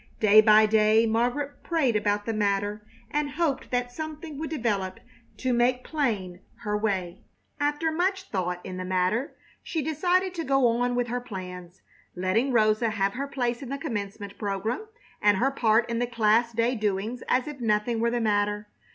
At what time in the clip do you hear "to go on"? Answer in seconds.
10.33-10.95